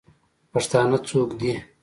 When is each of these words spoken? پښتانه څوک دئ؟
پښتانه 0.51 0.97
څوک 1.07 1.29
دئ؟ 1.39 1.53